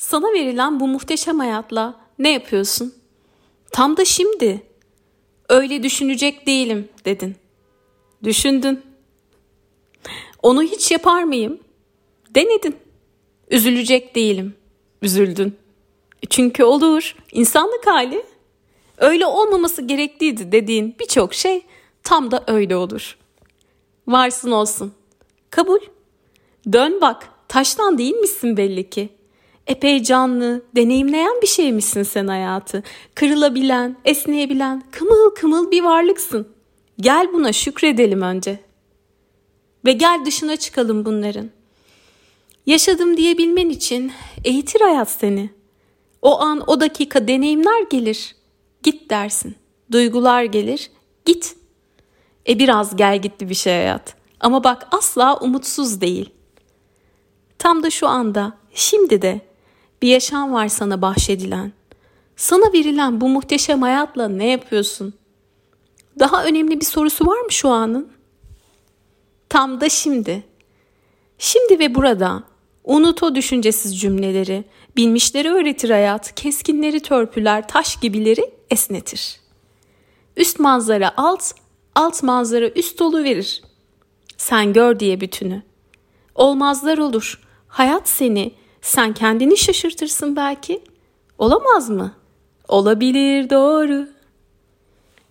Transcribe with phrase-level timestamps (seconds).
[0.00, 2.94] Sana verilen bu muhteşem hayatla ne yapıyorsun?
[3.72, 4.62] Tam da şimdi.
[5.48, 7.36] Öyle düşünecek değilim dedin.
[8.24, 8.82] Düşündün.
[10.42, 11.60] Onu hiç yapar mıyım?
[12.34, 12.76] Denedin.
[13.50, 14.54] Üzülecek değilim.
[15.02, 15.56] Üzüldün.
[16.30, 17.16] Çünkü olur.
[17.32, 18.26] İnsanlık hali.
[18.98, 21.62] Öyle olmaması gerekliydi dediğin birçok şey
[22.02, 23.18] tam da öyle olur.
[24.06, 24.92] Varsın olsun.
[25.50, 25.80] Kabul.
[26.72, 27.28] Dön bak.
[27.48, 29.19] Taştan değil misin belli ki.
[29.70, 32.82] Epey canlı, deneyimleyen bir şeymişsin sen hayatı.
[33.14, 36.48] Kırılabilen, esneyebilen, kımıl kımıl bir varlıksın.
[37.00, 38.60] Gel buna şükredelim önce.
[39.84, 41.50] Ve gel dışına çıkalım bunların.
[42.66, 44.12] Yaşadım diyebilmen için
[44.44, 45.50] eğitir hayat seni.
[46.22, 48.36] O an o dakika deneyimler gelir.
[48.82, 49.54] Git dersin.
[49.92, 50.90] Duygular gelir.
[51.24, 51.56] Git.
[52.48, 54.14] E biraz gel gitti bir şey hayat.
[54.40, 56.30] Ama bak asla umutsuz değil.
[57.58, 59.49] Tam da şu anda, şimdi de
[60.02, 61.72] bir yaşam var sana bahşedilen.
[62.36, 65.14] Sana verilen bu muhteşem hayatla ne yapıyorsun?
[66.18, 68.08] Daha önemli bir sorusu var mı şu anın?
[69.48, 70.44] Tam da şimdi.
[71.38, 72.42] Şimdi ve burada
[72.84, 74.64] unut o düşüncesiz cümleleri,
[74.96, 79.40] bilmişleri öğretir hayat, keskinleri törpüler, taş gibileri esnetir.
[80.36, 81.52] Üst manzara alt,
[81.94, 83.62] alt manzara üst dolu verir.
[84.36, 85.62] Sen gör diye bütünü.
[86.34, 87.40] Olmazlar olur.
[87.68, 90.82] Hayat seni, sen kendini şaşırtırsın belki.
[91.38, 92.14] Olamaz mı?
[92.68, 94.08] Olabilir doğru.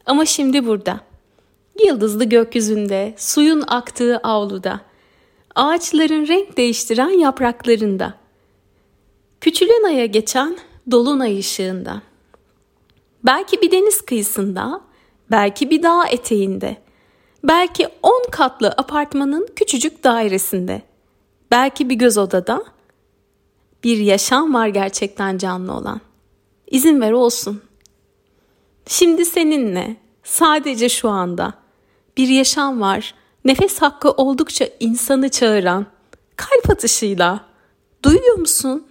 [0.06, 1.00] Ama şimdi burada.
[1.86, 4.82] Yıldızlı gökyüzünde, suyun aktığı avluda,
[5.56, 8.14] ağaçların renk değiştiren yapraklarında,
[9.42, 10.58] küçülen aya geçen
[10.92, 12.02] dolunay ışığında.
[13.24, 14.82] Belki bir deniz kıyısında,
[15.32, 16.78] belki bir dağ eteğinde,
[17.44, 20.82] belki on katlı apartmanın küçücük dairesinde,
[21.52, 22.64] belki bir göz odada,
[23.84, 26.02] bir yaşam var gerçekten canlı olan.
[26.68, 27.62] İzin ver olsun.
[28.88, 31.54] Şimdi seninle sadece şu anda
[32.18, 33.16] bir yaşam var.
[33.46, 35.86] Nefes hakkı oldukça insanı çağıran
[36.36, 37.46] kalp atışıyla.
[38.04, 38.88] Duyuyor musun?